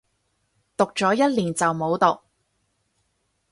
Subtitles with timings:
[0.77, 2.23] 讀咗一年就冇讀